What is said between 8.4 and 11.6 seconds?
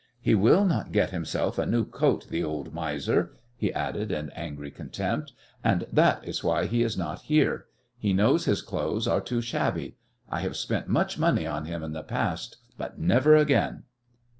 his clothes are too shabby. I have spent much money